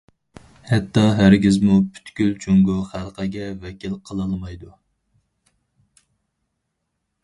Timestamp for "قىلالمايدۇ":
4.09-4.75